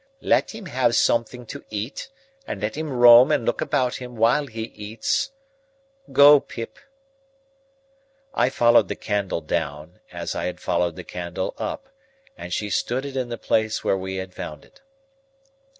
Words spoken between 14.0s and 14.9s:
had found it.